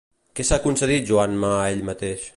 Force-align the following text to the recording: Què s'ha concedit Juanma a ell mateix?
Què 0.39 0.45
s'ha 0.49 0.57
concedit 0.63 1.05
Juanma 1.11 1.53
a 1.59 1.71
ell 1.75 1.89
mateix? 1.91 2.29